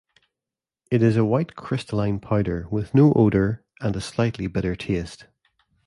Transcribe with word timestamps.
It 0.89 1.03
is 1.03 1.15
a 1.15 1.23
white 1.23 1.55
crystalline 1.55 2.19
powder 2.19 2.65
with 2.71 2.95
no 2.95 3.13
odor 3.13 3.63
and 3.81 3.95
a 3.95 4.01
slightly 4.01 4.47
bitter 4.47 4.75
taste. 4.75 5.27